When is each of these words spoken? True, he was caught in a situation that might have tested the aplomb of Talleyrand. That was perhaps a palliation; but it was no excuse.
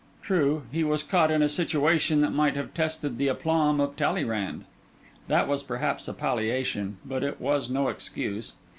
True, 0.23 0.63
he 0.71 0.83
was 0.83 1.03
caught 1.03 1.29
in 1.29 1.43
a 1.43 1.47
situation 1.47 2.21
that 2.21 2.31
might 2.33 2.55
have 2.55 2.73
tested 2.73 3.19
the 3.19 3.27
aplomb 3.27 3.79
of 3.79 3.95
Talleyrand. 3.95 4.65
That 5.27 5.47
was 5.47 5.61
perhaps 5.61 6.07
a 6.07 6.13
palliation; 6.15 6.97
but 7.05 7.23
it 7.23 7.39
was 7.39 7.69
no 7.69 7.87
excuse. 7.87 8.55